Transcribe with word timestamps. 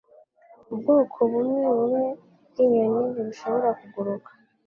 Ubwoko 0.71 1.17
bumwebumwe 1.31 2.03
bwinyoni 2.49 3.01
ntibushobora 3.13 3.69
kuguruka. 3.79 4.29